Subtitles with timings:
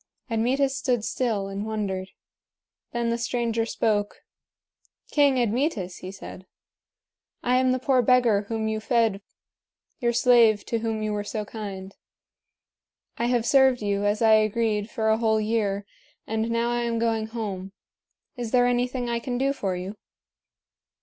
[0.31, 2.09] Admetus stood still and wondered.
[2.91, 4.21] Then the stranger spoke:
[5.11, 6.47] "King Admetus," he said,
[7.43, 9.21] "I am the poor beggar whom you fed
[9.99, 11.95] your slave to whom you were so kind.
[13.19, 15.85] I have served you, as I agreed, for a whole year,
[16.25, 17.71] and now I am going home.
[18.35, 19.97] Is there anything I can do for you?"